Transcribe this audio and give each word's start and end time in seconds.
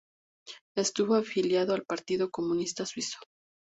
Estuvo 0.75 1.13
afiliado 1.13 1.75
al 1.75 1.83
Partido 1.85 2.31
Comunista 2.31 2.87
Suizo. 2.87 3.19